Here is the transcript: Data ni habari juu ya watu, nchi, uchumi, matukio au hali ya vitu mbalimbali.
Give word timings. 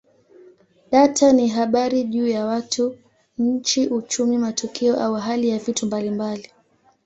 Data 0.91 1.33
ni 1.33 1.47
habari 1.47 2.03
juu 2.03 2.27
ya 2.27 2.45
watu, 2.45 2.97
nchi, 3.37 3.87
uchumi, 3.87 4.37
matukio 4.37 4.99
au 5.03 5.13
hali 5.13 5.49
ya 5.49 5.59
vitu 5.59 5.85
mbalimbali. 5.85 6.51